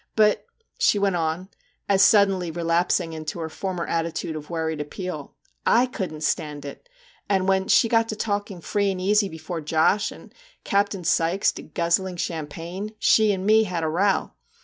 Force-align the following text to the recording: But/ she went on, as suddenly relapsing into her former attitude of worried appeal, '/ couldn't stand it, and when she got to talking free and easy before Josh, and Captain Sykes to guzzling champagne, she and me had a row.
But/ 0.15 0.47
she 0.79 0.97
went 0.97 1.15
on, 1.15 1.49
as 1.87 2.01
suddenly 2.01 2.49
relapsing 2.49 3.13
into 3.13 3.37
her 3.39 3.49
former 3.49 3.85
attitude 3.85 4.35
of 4.35 4.49
worried 4.49 4.81
appeal, 4.81 5.35
'/ 5.63 5.91
couldn't 5.93 6.23
stand 6.23 6.65
it, 6.65 6.89
and 7.29 7.47
when 7.47 7.67
she 7.67 7.87
got 7.87 8.09
to 8.09 8.15
talking 8.15 8.61
free 8.61 8.89
and 8.89 8.99
easy 8.99 9.29
before 9.29 9.61
Josh, 9.61 10.11
and 10.11 10.33
Captain 10.63 11.03
Sykes 11.03 11.51
to 11.51 11.61
guzzling 11.61 12.15
champagne, 12.15 12.95
she 12.97 13.31
and 13.31 13.45
me 13.45 13.65
had 13.65 13.83
a 13.83 13.87
row. 13.89 14.31